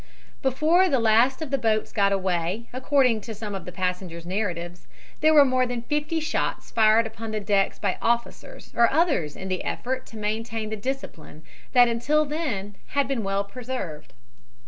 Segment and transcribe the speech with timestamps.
[0.41, 4.87] Before the last of the boats got away, according to some of the passengers' narratives,
[5.19, 9.47] there were more than fifty shots fired upon the decks by officers or others in
[9.47, 11.43] the effort to maintain the discipline
[11.73, 14.13] that until then had been well preserved.